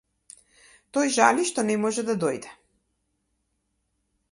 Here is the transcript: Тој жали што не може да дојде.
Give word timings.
Тој 0.97 1.11
жали 1.17 1.45
што 1.51 1.65
не 1.69 1.77
може 1.85 2.07
да 2.09 2.17
дојде. 2.25 2.57